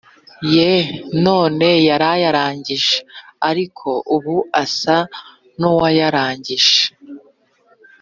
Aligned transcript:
ye 0.55 0.71
none 1.25 1.67
yarayarangije 1.87 2.97
ariko 3.49 3.89
ubu 4.15 4.35
asa 4.63 4.97
nuwayarangije 5.59 6.77